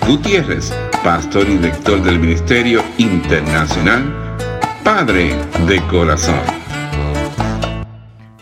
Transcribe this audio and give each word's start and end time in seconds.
Gutiérrez, 0.07 0.73
pastor 1.03 1.49
y 1.49 1.57
director 1.57 2.01
del 2.03 2.19
Ministerio 2.19 2.83
Internacional 2.97 4.37
Padre 4.83 5.35
de 5.67 5.81
Corazón. 5.87 6.39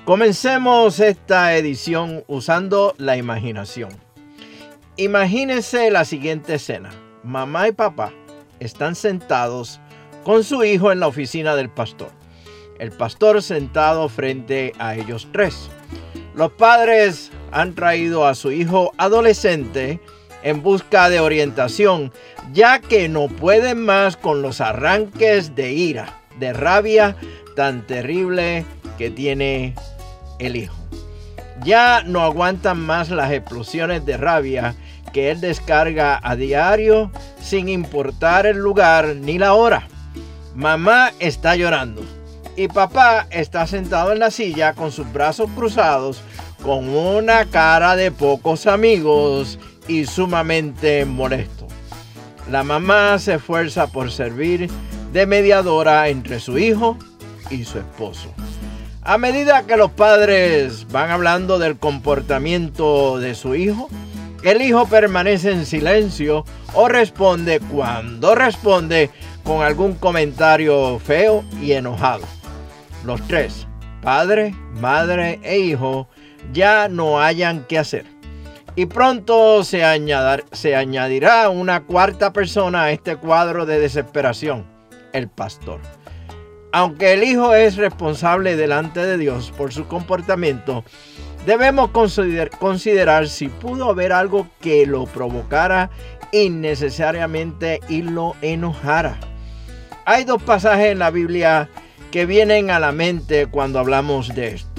Comencemos 0.04 1.00
esta 1.00 1.56
edición 1.56 2.26
usando 2.28 2.94
la 2.98 3.16
imaginación. 3.16 3.92
Imagínense 4.98 5.90
la 5.90 6.04
siguiente 6.04 6.56
escena. 6.56 6.90
Mamá 7.24 7.70
y 7.70 7.72
papá 7.72 8.12
están 8.60 8.96
sentados 8.96 9.80
con 10.24 10.44
su 10.44 10.64
hijo 10.64 10.92
en 10.92 11.00
la 11.00 11.08
oficina 11.08 11.56
del 11.56 11.70
pastor. 11.70 12.12
El 12.80 12.92
pastor 12.92 13.42
sentado 13.42 14.10
frente 14.10 14.74
a 14.78 14.96
ellos 14.96 15.30
tres. 15.32 15.70
Los 16.36 16.52
padres 16.52 17.32
han 17.52 17.76
traído 17.76 18.26
a 18.26 18.36
su 18.36 18.52
hijo 18.52 18.92
adolescente 18.98 20.02
en 20.44 20.62
busca 20.62 21.10
de 21.10 21.22
orientación, 21.22 22.12
ya 22.52 22.80
que 22.80 23.08
no 23.08 23.28
pueden 23.28 23.86
más 23.86 24.18
con 24.18 24.42
los 24.42 24.60
arranques 24.60 25.56
de 25.56 25.72
ira, 25.72 26.20
de 26.40 26.52
rabia 26.52 27.16
tan 27.56 27.88
terrible 27.88 28.66
que 28.98 29.10
tiene 29.10 29.76
el 30.40 30.58
hijo. 30.58 30.76
Ya 31.64 32.04
no 32.04 32.22
aguantan 32.22 32.82
más 32.82 33.10
las 33.10 33.32
explosiones 33.32 34.06
de 34.06 34.18
rabia 34.18 34.76
que 35.14 35.32
él 35.32 35.40
descarga 35.40 36.20
a 36.22 36.36
diario 36.36 37.12
sin 37.42 37.70
importar 37.70 38.46
el 38.46 38.58
lugar 38.58 39.16
ni 39.16 39.38
la 39.38 39.54
hora. 39.54 39.88
Mamá 40.56 41.14
está 41.20 41.56
llorando 41.56 42.04
y 42.56 42.68
papá 42.68 43.28
está 43.32 43.66
sentado 43.66 44.12
en 44.12 44.20
la 44.20 44.32
silla 44.32 44.74
con 44.74 44.92
sus 44.92 45.12
brazos 45.12 45.50
cruzados 45.56 46.22
con 46.62 46.90
una 46.90 47.46
cara 47.46 47.96
de 47.96 48.12
pocos 48.12 48.68
amigos 48.68 49.60
y 49.88 50.06
sumamente 50.06 51.06
molesto. 51.06 51.68
La 52.50 52.64
mamá 52.64 53.20
se 53.20 53.36
esfuerza 53.36 53.88
por 53.88 54.12
servir 54.12 54.70
de 55.12 55.26
mediadora 55.26 56.08
entre 56.10 56.40
su 56.40 56.58
hijo 56.58 56.98
y 57.50 57.66
su 57.66 57.80
esposo. 57.80 58.34
A 59.02 59.18
medida 59.18 59.64
que 59.64 59.76
los 59.76 59.92
padres 59.92 60.88
van 60.90 61.12
hablando 61.12 61.60
del 61.60 61.78
comportamiento 61.78 63.20
de 63.20 63.36
su 63.36 63.56
hijo, 63.56 63.90
el 64.44 64.62
hijo 64.62 64.86
permanece 64.88 65.52
en 65.52 65.66
silencio 65.66 66.46
o 66.74 66.88
responde 66.88 67.60
cuando 67.60 68.36
responde 68.36 69.10
con 69.44 69.62
algún 69.62 69.96
comentario 69.96 71.00
feo 71.00 71.44
y 71.62 71.74
enojado. 71.74 72.24
Los 73.06 73.26
tres, 73.28 73.68
padre, 74.02 74.54
madre 74.80 75.40
e 75.44 75.60
hijo, 75.60 76.08
ya 76.52 76.88
no 76.90 77.22
hayan 77.22 77.66
qué 77.68 77.80
hacer. 77.80 78.06
Y 78.76 78.88
pronto 78.88 79.64
se, 79.64 79.84
se 80.52 80.76
añadirá 80.76 81.50
una 81.50 81.84
cuarta 81.84 82.34
persona 82.34 82.84
a 82.84 82.92
este 82.92 83.16
cuadro 83.18 83.66
de 83.66 83.80
desesperación, 83.80 84.66
el 85.14 85.30
pastor. 85.30 85.80
Aunque 86.72 87.14
el 87.14 87.24
hijo 87.24 87.54
es 87.54 87.78
responsable 87.78 88.56
delante 88.56 89.06
de 89.06 89.18
Dios 89.20 89.54
por 89.56 89.72
su 89.72 89.88
comportamiento, 89.88 90.84
debemos 91.46 91.92
considerar 91.92 93.28
si 93.28 93.48
pudo 93.48 93.90
haber 93.90 94.14
algo 94.14 94.48
que 94.62 94.86
lo 94.86 95.06
provocara 95.06 95.90
innecesariamente 96.32 97.80
y 97.90 98.02
lo 98.02 98.36
enojara. 98.42 99.18
Hay 100.06 100.24
dos 100.24 100.42
pasajes 100.42 100.88
en 100.88 101.00
la 101.00 101.12
Biblia 101.12 101.70
que 102.12 102.26
vienen 102.26 102.72
a 102.72 102.80
la 102.80 102.92
mente 102.92 103.48
cuando 103.48 103.80
hablamos 103.80 104.34
de 104.36 104.56
esto. 104.56 104.70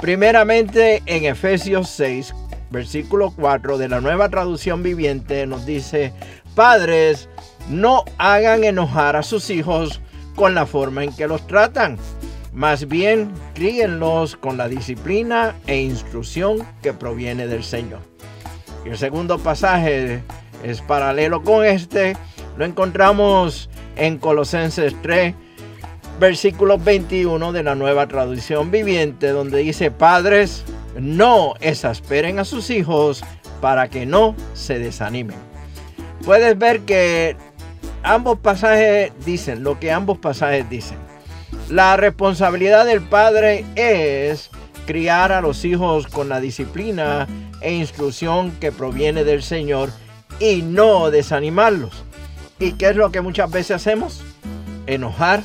Primeramente 0.00 1.02
en 1.06 1.24
Efesios 1.24 1.88
6, 1.90 2.34
versículo 2.70 3.32
4 3.34 3.78
de 3.78 3.88
la 3.88 4.00
nueva 4.00 4.28
traducción 4.28 4.82
viviente 4.82 5.46
nos 5.46 5.66
dice, 5.66 6.12
padres, 6.54 7.28
no 7.68 8.04
hagan 8.18 8.64
enojar 8.64 9.16
a 9.16 9.22
sus 9.22 9.50
hijos 9.50 10.00
con 10.34 10.54
la 10.54 10.66
forma 10.66 11.04
en 11.04 11.14
que 11.14 11.26
los 11.26 11.46
tratan. 11.46 11.98
Más 12.56 12.88
bien, 12.88 13.30
críenlos 13.52 14.34
con 14.34 14.56
la 14.56 14.66
disciplina 14.66 15.54
e 15.66 15.76
instrucción 15.76 16.66
que 16.80 16.94
proviene 16.94 17.46
del 17.48 17.62
Señor. 17.62 18.00
Y 18.86 18.88
el 18.88 18.96
segundo 18.96 19.38
pasaje 19.38 20.22
es 20.64 20.80
paralelo 20.80 21.42
con 21.42 21.66
este. 21.66 22.16
Lo 22.56 22.64
encontramos 22.64 23.68
en 23.96 24.16
Colosenses 24.16 24.96
3, 25.02 25.34
versículo 26.18 26.78
21 26.78 27.52
de 27.52 27.62
la 27.62 27.74
nueva 27.74 28.06
traducción 28.06 28.70
viviente, 28.70 29.28
donde 29.28 29.58
dice, 29.58 29.90
padres, 29.90 30.64
no 30.98 31.56
exasperen 31.60 32.38
a 32.38 32.46
sus 32.46 32.70
hijos 32.70 33.22
para 33.60 33.90
que 33.90 34.06
no 34.06 34.34
se 34.54 34.78
desanimen. 34.78 35.36
Puedes 36.24 36.56
ver 36.56 36.80
que 36.80 37.36
ambos 38.02 38.38
pasajes 38.38 39.12
dicen 39.26 39.62
lo 39.62 39.78
que 39.78 39.92
ambos 39.92 40.16
pasajes 40.16 40.70
dicen. 40.70 41.05
La 41.68 41.96
responsabilidad 41.96 42.86
del 42.86 43.02
padre 43.02 43.64
es 43.74 44.50
criar 44.86 45.32
a 45.32 45.40
los 45.40 45.64
hijos 45.64 46.06
con 46.06 46.28
la 46.28 46.40
disciplina 46.40 47.26
e 47.60 47.74
instrucción 47.74 48.52
que 48.52 48.70
proviene 48.70 49.24
del 49.24 49.42
Señor 49.42 49.90
y 50.38 50.62
no 50.62 51.10
desanimarlos. 51.10 52.04
¿Y 52.60 52.72
qué 52.72 52.90
es 52.90 52.96
lo 52.96 53.10
que 53.10 53.20
muchas 53.20 53.50
veces 53.50 53.72
hacemos? 53.72 54.22
Enojar, 54.86 55.42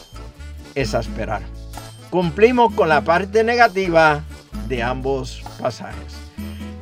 exasperar. 0.76 1.42
Cumplimos 2.12 2.74
con 2.76 2.88
la 2.88 3.02
parte 3.02 3.44
negativa 3.44 4.24
de 4.68 4.84
ambos 4.84 5.42
pasajes. 5.60 6.14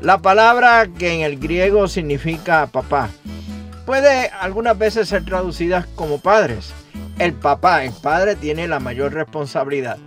La 0.02 0.18
palabra 0.18 0.88
que 0.98 1.14
en 1.14 1.22
el 1.22 1.40
griego 1.40 1.88
significa 1.88 2.68
papá 2.68 3.10
puede 3.90 4.28
algunas 4.40 4.78
veces 4.78 5.10
ser 5.10 5.26
traducida 5.26 5.88
como 5.96 6.20
padres. 6.20 6.74
El 7.20 7.34
papá, 7.34 7.84
el 7.84 7.92
padre 7.92 8.38
tiene 8.38 8.66
la 8.70 8.80
mayor 8.80 9.14
responsabilidad, 9.14 9.98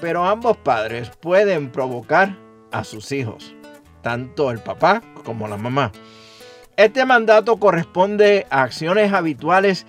pero 0.00 0.24
ambos 0.24 0.56
padres 0.56 1.10
pueden 1.20 1.70
provocar 1.70 2.38
a 2.70 2.82
sus 2.82 3.12
hijos, 3.12 3.54
tanto 4.00 4.50
el 4.50 4.58
papá 4.58 5.02
como 5.22 5.48
la 5.48 5.58
mamá. 5.58 5.92
Este 6.78 7.04
mandato 7.04 7.58
corresponde 7.58 8.46
a 8.48 8.62
acciones 8.62 9.12
habituales 9.12 9.84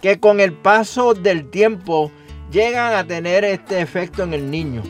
que 0.00 0.20
con 0.20 0.38
el 0.38 0.52
paso 0.52 1.12
del 1.12 1.50
tiempo 1.50 2.12
llegan 2.52 2.94
a 2.94 3.04
tener 3.04 3.44
este 3.44 3.80
efecto 3.80 4.22
en 4.22 4.32
el 4.32 4.48
niño. 4.48 4.84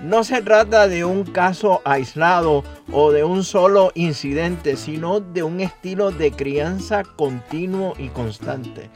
No 0.00 0.24
se 0.24 0.42
trata 0.42 0.88
de 0.88 1.06
un 1.06 1.24
caso 1.24 1.80
aislado 1.84 2.64
o 2.92 3.12
de 3.12 3.24
un 3.24 3.44
solo 3.44 3.92
incidente, 3.94 4.76
sino 4.76 5.20
de 5.20 5.42
un 5.42 5.60
estilo 5.60 6.10
de 6.10 6.32
crianza 6.32 7.02
continuo 7.02 7.94
y 7.96 8.08
constante. 8.08 8.90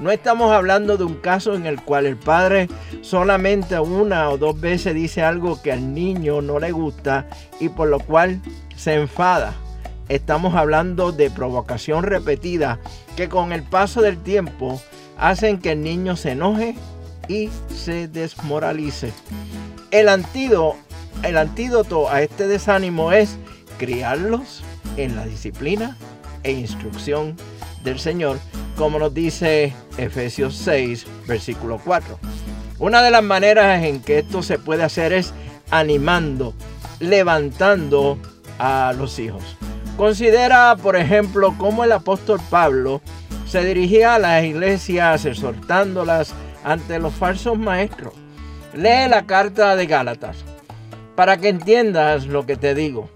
No 0.00 0.12
estamos 0.12 0.52
hablando 0.52 0.96
de 0.96 1.04
un 1.04 1.14
caso 1.14 1.54
en 1.54 1.66
el 1.66 1.82
cual 1.82 2.06
el 2.06 2.16
padre 2.16 2.68
solamente 3.00 3.78
una 3.80 4.30
o 4.30 4.38
dos 4.38 4.60
veces 4.60 4.94
dice 4.94 5.22
algo 5.22 5.60
que 5.60 5.72
al 5.72 5.92
niño 5.92 6.40
no 6.40 6.60
le 6.60 6.70
gusta 6.70 7.26
y 7.58 7.68
por 7.68 7.88
lo 7.88 7.98
cual 7.98 8.40
se 8.76 8.94
enfada. 8.94 9.54
Estamos 10.08 10.54
hablando 10.54 11.10
de 11.10 11.30
provocación 11.30 12.04
repetida 12.04 12.78
que 13.16 13.28
con 13.28 13.52
el 13.52 13.62
paso 13.64 14.02
del 14.02 14.18
tiempo 14.18 14.80
hacen 15.16 15.58
que 15.58 15.72
el 15.72 15.82
niño 15.82 16.14
se 16.14 16.32
enoje 16.32 16.76
y 17.28 17.50
se 17.68 18.06
desmoralice. 18.06 19.12
El 19.94 20.08
antídoto, 20.08 22.10
a 22.10 22.20
este 22.20 22.48
desánimo 22.48 23.12
es 23.12 23.38
criarlos 23.78 24.64
en 24.96 25.14
la 25.14 25.24
disciplina 25.24 25.96
e 26.42 26.50
instrucción 26.50 27.36
del 27.84 28.00
Señor, 28.00 28.40
como 28.76 28.98
nos 28.98 29.14
dice 29.14 29.72
Efesios 29.96 30.56
6, 30.56 31.06
versículo 31.28 31.80
4. 31.84 32.18
Una 32.80 33.02
de 33.02 33.12
las 33.12 33.22
maneras 33.22 33.84
en 33.84 34.02
que 34.02 34.18
esto 34.18 34.42
se 34.42 34.58
puede 34.58 34.82
hacer 34.82 35.12
es 35.12 35.32
animando, 35.70 36.54
levantando 36.98 38.18
a 38.58 38.92
los 38.98 39.20
hijos. 39.20 39.44
Considera, 39.96 40.74
por 40.74 40.96
ejemplo, 40.96 41.54
cómo 41.56 41.84
el 41.84 41.92
apóstol 41.92 42.40
Pablo 42.50 43.00
se 43.46 43.64
dirigía 43.64 44.16
a 44.16 44.18
las 44.18 44.42
iglesias 44.42 45.24
exhortándolas 45.24 46.34
ante 46.64 46.98
los 46.98 47.14
falsos 47.14 47.56
maestros. 47.56 48.23
Lee 48.74 49.08
la 49.08 49.24
carta 49.26 49.76
de 49.76 49.86
Gálatas 49.86 50.44
para 51.14 51.36
que 51.36 51.48
entiendas 51.48 52.26
lo 52.26 52.44
que 52.44 52.56
te 52.56 52.74
digo. 52.74 53.08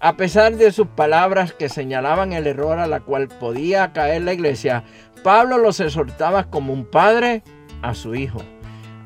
A 0.00 0.16
pesar 0.16 0.56
de 0.56 0.72
sus 0.72 0.88
palabras 0.88 1.52
que 1.52 1.68
señalaban 1.68 2.32
el 2.32 2.46
error 2.46 2.78
a 2.78 2.88
la 2.88 3.00
cual 3.00 3.28
podía 3.28 3.92
caer 3.92 4.22
la 4.22 4.32
iglesia, 4.32 4.84
Pablo 5.22 5.56
los 5.58 5.78
exhortaba 5.80 6.50
como 6.50 6.72
un 6.72 6.84
padre 6.84 7.42
a 7.80 7.94
su 7.94 8.14
hijo. 8.14 8.42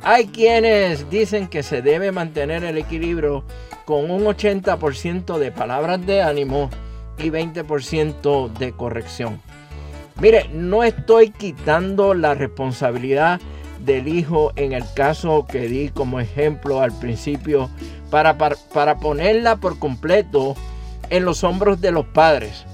Hay 0.03 0.29
quienes 0.29 1.11
dicen 1.11 1.47
que 1.47 1.63
se 1.63 1.83
debe 1.83 2.11
mantener 2.11 2.65
el 2.65 2.79
equilibrio 2.79 3.45
con 3.85 4.11
un 4.11 4.25
80% 4.25 5.39
de 5.39 5.53
palabras 5.53 6.05
de 6.07 6.23
ánimo 6.23 6.71
y 7.19 7.31
20% 7.31 8.53
de 8.55 8.73
corrección. 8.73 9.41
Mire, 10.21 10.49
no 10.53 10.83
estoy 10.83 11.31
quitando 11.31 12.15
la 12.15 12.35
responsabilidad 12.35 13.41
del 13.89 14.07
hijo 14.07 14.53
en 14.55 14.73
el 14.73 14.85
caso 14.95 15.47
que 15.51 15.63
di 15.63 15.89
como 15.89 16.21
ejemplo 16.21 16.81
al 16.81 16.93
principio 16.93 17.71
para, 18.11 18.39
para, 18.39 18.99
ponerla 18.99 19.57
por 19.57 19.79
completo 19.79 20.55
en 21.11 21.25
los 21.25 21.43
hombros 21.43 21.81
de 21.81 21.91
los 21.91 22.07
padres. 22.07 22.65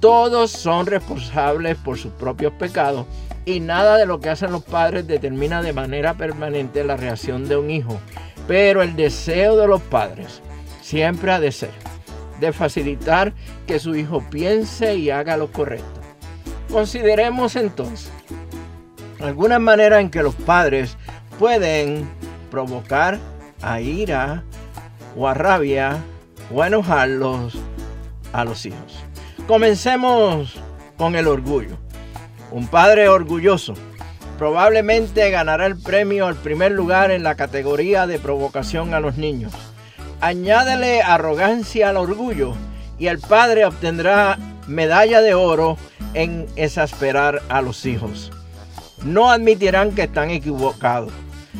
Todos 0.00 0.50
son 0.50 0.86
responsables 0.86 1.76
por 1.76 1.98
sus 1.98 2.12
propios 2.12 2.52
pecados 2.54 3.06
y 3.44 3.60
nada 3.60 3.98
de 3.98 4.06
lo 4.06 4.20
que 4.20 4.30
hacen 4.30 4.52
los 4.52 4.62
padres 4.62 5.06
determina 5.06 5.62
de 5.62 5.72
manera 5.72 6.14
permanente 6.14 6.84
la 6.84 6.96
reacción 6.96 7.48
de 7.48 7.56
un 7.56 7.70
hijo. 7.70 8.00
Pero 8.46 8.82
el 8.82 8.96
deseo 8.96 9.56
de 9.56 9.66
los 9.66 9.82
padres 9.82 10.40
siempre 10.80 11.32
ha 11.32 11.40
de 11.40 11.52
ser 11.52 11.70
de 12.40 12.52
facilitar 12.52 13.32
que 13.66 13.78
su 13.78 13.94
hijo 13.94 14.24
piense 14.28 14.96
y 14.96 15.10
haga 15.10 15.36
lo 15.36 15.52
correcto. 15.52 16.00
Consideremos 16.70 17.54
entonces 17.54 18.10
algunas 19.22 19.60
maneras 19.60 20.00
en 20.00 20.10
que 20.10 20.22
los 20.22 20.34
padres 20.34 20.96
pueden 21.38 22.08
provocar 22.50 23.18
a 23.62 23.80
ira 23.80 24.42
o 25.16 25.28
a 25.28 25.34
rabia 25.34 25.98
o 26.52 26.62
a 26.62 26.66
enojarlos 26.66 27.54
a 28.32 28.44
los 28.44 28.66
hijos. 28.66 29.04
Comencemos 29.46 30.60
con 30.96 31.16
el 31.16 31.26
orgullo. 31.26 31.76
Un 32.50 32.66
padre 32.66 33.08
orgulloso 33.08 33.74
probablemente 34.38 35.30
ganará 35.30 35.66
el 35.66 35.80
premio 35.80 36.26
al 36.26 36.36
primer 36.36 36.72
lugar 36.72 37.10
en 37.10 37.22
la 37.22 37.36
categoría 37.36 38.06
de 38.06 38.18
provocación 38.18 38.92
a 38.92 39.00
los 39.00 39.16
niños. 39.16 39.52
Añádele 40.20 41.02
arrogancia 41.02 41.88
al 41.88 41.96
orgullo 41.96 42.54
y 42.98 43.06
el 43.06 43.18
padre 43.18 43.64
obtendrá 43.64 44.38
medalla 44.66 45.20
de 45.20 45.34
oro 45.34 45.76
en 46.14 46.46
exasperar 46.56 47.42
a 47.48 47.62
los 47.62 47.86
hijos. 47.86 48.30
No 49.04 49.30
admitirán 49.30 49.94
que 49.94 50.02
están 50.02 50.30
equivocados. 50.30 51.12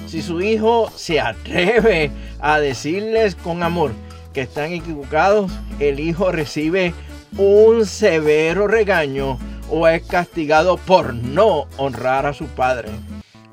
Si 0.07 0.23
su 0.23 0.41
hijo 0.41 0.91
se 0.95 1.21
atreve 1.21 2.11
a 2.41 2.61
decirles 2.61 3.35
con 3.35 3.63
amor 3.63 3.93
que 4.33 4.43
están 4.43 4.73
equivocados, 4.73 5.51
el 5.79 6.01
hijo 6.01 6.33
recibe 6.33 6.95
un 7.37 7.87
severo 7.87 8.67
regaño 8.69 9.39
o 9.71 9.89
es 9.89 10.03
castigado 10.03 10.77
por 10.77 11.15
no 11.15 11.67
honrar 11.79 12.27
a 12.27 12.33
su 12.33 12.47
padre. 12.47 12.91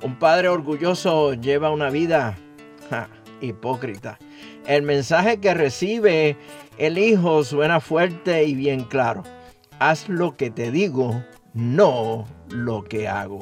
Un 0.03 0.18
padre 0.18 0.50
orgulloso 0.50 1.33
lleva 1.33 1.71
una 1.71 1.89
vida 1.89 2.38
hipócrita. 3.41 4.18
El 4.65 4.83
mensaje 4.83 5.39
que 5.39 5.53
recibe 5.53 6.38
el 6.77 6.97
hijo 6.97 7.44
suena 7.44 7.80
fuerte 7.80 8.44
y 8.44 8.56
bien 8.56 8.83
claro. 8.83 9.24
Haz 9.80 10.09
lo 10.09 10.36
que 10.36 10.51
te 10.51 10.71
digo, 10.71 11.24
no 11.53 12.25
lo 12.50 12.83
que 12.83 13.07
hago. 13.07 13.39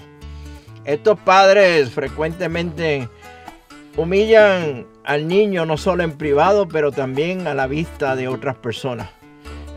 Estos 0.88 1.19
padres 1.19 1.89
frecuentemente 1.89 3.10
humillan 3.98 4.88
al 5.04 5.28
niño 5.28 5.66
no 5.66 5.75
solo 5.75 6.04
en 6.04 6.13
privado, 6.13 6.69
pero 6.69 6.94
también 6.94 7.45
a 7.45 7.54
la 7.54 7.68
vista 7.68 8.16
de 8.16 8.30
otras 8.30 8.56
personas. 8.56 9.10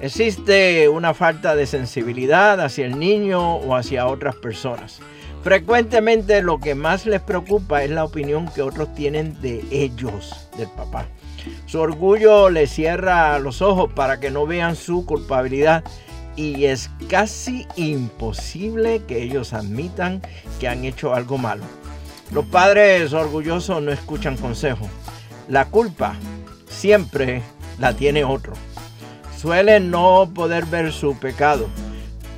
Existe 0.00 0.88
una 0.88 1.12
falta 1.12 1.56
de 1.56 1.66
sensibilidad 1.66 2.60
hacia 2.60 2.86
el 2.86 2.96
niño 2.96 3.56
o 3.56 3.74
hacia 3.74 4.06
otras 4.06 4.36
personas. 4.36 5.00
Frecuentemente 5.42 6.42
lo 6.42 6.60
que 6.60 6.76
más 6.76 7.06
les 7.06 7.20
preocupa 7.20 7.82
es 7.82 7.90
la 7.90 8.04
opinión 8.04 8.48
que 8.54 8.62
otros 8.62 8.94
tienen 8.94 9.40
de 9.42 9.64
ellos, 9.72 10.48
del 10.56 10.68
papá. 10.68 11.06
Su 11.66 11.80
orgullo 11.80 12.50
les 12.50 12.70
cierra 12.70 13.36
los 13.40 13.62
ojos 13.62 13.92
para 13.92 14.20
que 14.20 14.30
no 14.30 14.46
vean 14.46 14.76
su 14.76 15.04
culpabilidad 15.04 15.82
y 16.36 16.66
es 16.66 16.90
casi 17.08 17.66
imposible 17.76 19.02
que 19.06 19.22
ellos 19.22 19.52
admitan 19.52 20.22
que 20.58 20.68
han 20.68 20.84
hecho 20.84 21.14
algo 21.14 21.38
malo. 21.38 21.64
Los 22.32 22.46
padres 22.46 23.12
orgullosos 23.12 23.82
no 23.82 23.92
escuchan 23.92 24.36
consejos. 24.36 24.88
La 25.48 25.66
culpa 25.66 26.14
siempre 26.68 27.42
la 27.78 27.94
tiene 27.94 28.24
otro 28.24 28.54
suelen 29.40 29.90
no 29.90 30.30
poder 30.34 30.66
ver 30.66 30.92
su 30.92 31.16
pecado, 31.18 31.66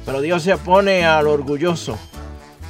pero 0.06 0.20
Dios 0.20 0.44
se 0.44 0.54
opone 0.54 1.04
al 1.04 1.26
orgulloso. 1.26 1.98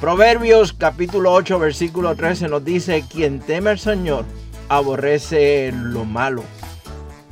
Proverbios 0.01 0.73
capítulo 0.73 1.31
8 1.33 1.59
versículo 1.59 2.15
13 2.15 2.47
nos 2.47 2.65
dice, 2.65 3.05
quien 3.07 3.39
teme 3.39 3.69
al 3.69 3.79
Señor 3.79 4.25
aborrece 4.69 5.71
lo 5.71 6.03
malo. 6.03 6.43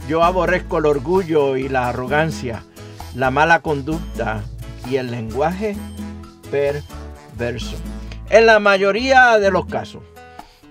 Yo 0.08 0.24
aborrezco 0.24 0.78
el 0.78 0.86
orgullo 0.86 1.58
y 1.58 1.70
la 1.70 1.90
arrogancia, 1.90 2.64
la 3.16 3.32
mala 3.32 3.62
conducta 3.62 4.44
y 4.90 4.98
el 4.98 5.12
lenguaje 5.12 5.76
perverso. 6.50 7.76
En 8.30 8.46
la 8.46 8.60
mayoría 8.60 9.38
de 9.40 9.52
los 9.52 9.66
casos, 9.66 10.04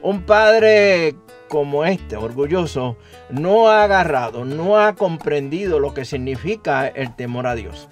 un 0.03 0.23
padre 0.23 1.15
como 1.49 1.85
este, 1.85 2.17
orgulloso, 2.17 2.97
no 3.29 3.69
ha 3.69 3.85
agarrado, 3.85 4.45
no 4.45 4.79
ha 4.79 4.95
comprendido 4.95 5.81
lo 5.81 5.93
que 5.93 6.05
significa 6.05 6.87
el 6.87 7.15
temor 7.17 7.47
a 7.47 7.55
Dios. 7.55 7.89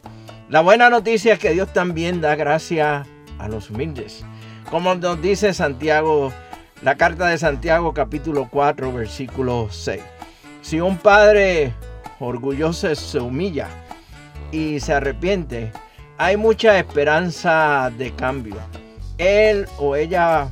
La 0.49 0.61
buena 0.61 0.89
noticia 0.89 1.35
es 1.35 1.39
que 1.39 1.51
Dios 1.51 1.73
también 1.73 2.21
da 2.21 2.37
gracia 2.37 3.05
a 3.39 3.49
los 3.49 3.69
humildes. 3.69 4.25
Como 4.71 4.95
nos 4.95 5.21
dice 5.21 5.53
Santiago, 5.53 6.33
la 6.83 6.97
carta 6.97 7.27
de 7.27 7.37
Santiago 7.37 7.93
capítulo 7.93 8.49
4 8.51 8.93
versículo 8.93 9.69
6. 9.71 10.03
Si 10.63 10.81
un 10.81 10.97
padre 10.97 11.75
orgulloso 12.21 12.95
se 12.95 13.19
humilla 13.19 13.69
y 14.53 14.81
se 14.81 14.93
arrepiente, 14.93 15.73
hay 16.17 16.37
mucha 16.37 16.79
esperanza 16.79 17.93
de 17.97 18.13
cambio. 18.13 18.57
Él 19.19 19.67
o 19.79 19.97
ella 19.97 20.49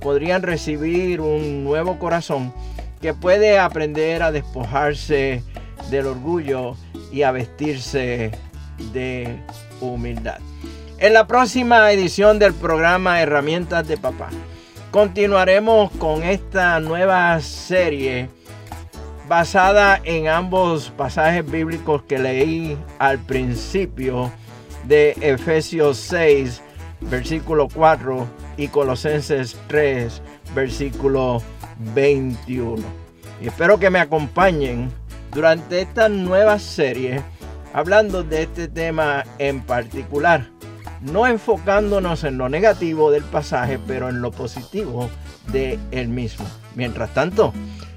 podrían 0.00 0.42
recibir 0.42 1.20
un 1.20 1.64
nuevo 1.64 1.98
corazón 1.98 2.52
que 3.00 3.14
puede 3.14 3.58
aprender 3.58 4.22
a 4.22 4.32
despojarse 4.32 5.42
del 5.90 6.06
orgullo 6.06 6.76
y 7.12 7.22
a 7.22 7.32
vestirse 7.32 8.30
de 8.92 9.36
humildad. 9.80 10.38
En 10.98 11.12
la 11.12 11.26
próxima 11.26 11.90
edición 11.92 12.38
del 12.38 12.54
programa 12.54 13.20
Herramientas 13.20 13.86
de 13.86 13.96
Papá, 13.96 14.30
continuaremos 14.90 15.90
con 15.92 16.22
esta 16.22 16.80
nueva 16.80 17.40
serie 17.40 18.28
basada 19.28 20.00
en 20.04 20.28
ambos 20.28 20.90
pasajes 20.90 21.48
bíblicos 21.50 22.02
que 22.02 22.18
leí 22.18 22.78
al 22.98 23.18
principio 23.18 24.30
de 24.86 25.16
Efesios 25.20 25.96
6, 25.98 26.62
versículo 27.02 27.68
4 27.72 28.26
y 28.56 28.68
Colosenses 28.68 29.56
3, 29.68 30.20
versículo 30.54 31.42
21. 31.94 32.82
Y 33.40 33.48
espero 33.48 33.78
que 33.78 33.90
me 33.90 33.98
acompañen 33.98 34.90
durante 35.32 35.80
esta 35.80 36.08
nueva 36.08 36.58
serie 36.58 37.22
hablando 37.72 38.22
de 38.22 38.42
este 38.44 38.68
tema 38.68 39.24
en 39.38 39.60
particular, 39.60 40.46
no 41.00 41.26
enfocándonos 41.26 42.24
en 42.24 42.38
lo 42.38 42.48
negativo 42.48 43.10
del 43.10 43.24
pasaje, 43.24 43.80
pero 43.86 44.08
en 44.08 44.22
lo 44.22 44.30
positivo 44.30 45.10
de 45.48 45.78
él 45.90 46.08
mismo. 46.08 46.46
Mientras 46.76 47.12
tanto, 47.12 47.52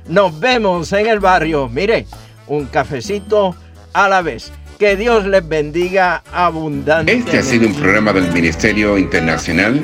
nos 0.08 0.40
vemos 0.40 0.92
en 0.94 1.08
el 1.08 1.20
barrio. 1.20 1.70
Mire, 1.70 2.06
un 2.48 2.66
cafecito 2.66 3.56
a 3.94 4.08
la 4.08 4.22
vez. 4.22 4.52
Que 4.80 4.96
Dios 4.96 5.26
les 5.26 5.48
bendiga 5.48 6.24
abundantemente. 6.32 7.32
Este 7.32 7.40
ha 7.40 7.44
sido 7.44 7.68
un 7.68 7.74
programa 7.74 8.14
del 8.14 8.32
Ministerio 8.32 8.98
Internacional 8.98 9.82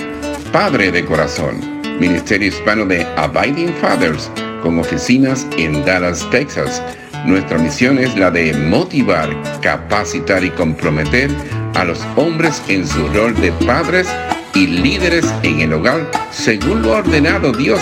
Padre 0.52 0.92
de 0.92 1.04
Corazón, 1.04 1.82
Ministerio 2.00 2.50
Hispano 2.50 2.86
de 2.86 3.04
Abiding 3.18 3.74
Fathers, 3.82 4.30
con 4.62 4.78
oficinas 4.78 5.48
en 5.58 5.84
Dallas, 5.84 6.30
Texas. 6.30 6.80
Nuestra 7.26 7.58
misión 7.58 7.98
es 7.98 8.16
la 8.16 8.30
de 8.30 8.54
motivar, 8.54 9.30
capacitar 9.62 10.44
y 10.44 10.52
comprometer 10.52 11.32
a 11.74 11.86
los 11.86 12.00
hombres 12.16 12.62
en 12.68 12.88
su 12.88 13.08
rol 13.08 13.34
de 13.42 13.52
padres 13.66 14.08
y 14.54 14.68
líderes 14.68 15.26
en 15.42 15.62
el 15.62 15.74
hogar 15.74 16.12
según 16.30 16.84
lo 16.84 16.92
ordenado 16.92 17.52
Dios, 17.52 17.82